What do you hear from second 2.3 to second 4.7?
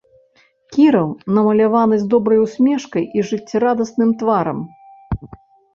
усмешкай і жыццярадасным тварам.